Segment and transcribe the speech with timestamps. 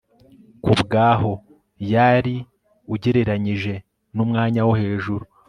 [0.63, 1.31] kubwaho
[1.93, 2.35] yari ari
[2.93, 3.73] ugereranyije
[4.15, 5.25] numwanya wo hejuru